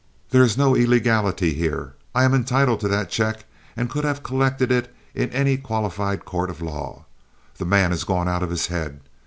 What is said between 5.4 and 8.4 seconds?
qualified court of law. The man has gone